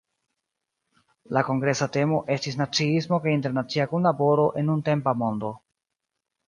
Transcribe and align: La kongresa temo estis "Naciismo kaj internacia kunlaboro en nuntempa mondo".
La 1.37 1.43
kongresa 1.49 1.87
temo 1.97 2.23
estis 2.37 2.59
"Naciismo 2.63 3.21
kaj 3.27 3.37
internacia 3.37 3.89
kunlaboro 3.95 4.51
en 4.63 4.69
nuntempa 4.73 5.19
mondo". 5.25 5.57